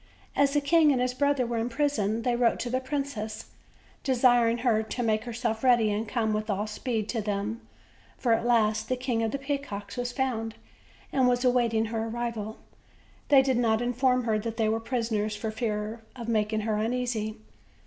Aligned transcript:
As 0.35 0.55
the 0.55 0.61
king 0.61 0.91
and 0.91 0.99
his 0.99 1.13
brother 1.13 1.45
were 1.45 1.59
in 1.59 1.69
prison, 1.69 2.23
they 2.23 2.35
wrote 2.35 2.59
to 2.61 2.71
the 2.71 2.79
princess, 2.79 3.51
desir 4.03 4.47
ing 4.47 4.57
her 4.65 4.81
to 4.81 5.03
make 5.03 5.25
herself 5.25 5.63
ready 5.63 5.91
and 5.93 6.07
come 6.07 6.33
with 6.33 6.49
all 6.49 6.65
speed 6.65 7.07
to 7.09 7.21
them, 7.21 7.61
for 8.17 8.33
at 8.33 8.43
last 8.43 8.89
the 8.89 8.95
King 8.95 9.21
of 9.21 9.29
the 9.29 9.37
Peacocks 9.37 9.97
was 9.97 10.11
found, 10.11 10.55
and 11.13 11.27
was 11.27 11.45
awaiting 11.45 11.85
her 11.93 12.07
arrival. 12.07 12.57
They 13.29 13.43
did 13.43 13.57
not 13.59 13.79
inform 13.79 14.23
her 14.23 14.39
that 14.39 14.57
they 14.57 14.67
were 14.67 14.79
prisoners 14.79 15.35
for 15.35 15.51
fear 15.51 16.01
of 16.15 16.27
making 16.27 16.61
her 16.61 16.77
uneasy. 16.77 17.37